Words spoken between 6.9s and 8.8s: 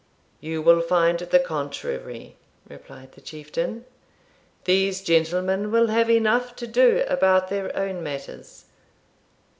about their own matters.